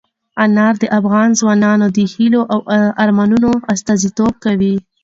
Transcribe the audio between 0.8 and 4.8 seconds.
افغان ځوانانو د هیلو او ارمانونو استازیتوب کوي.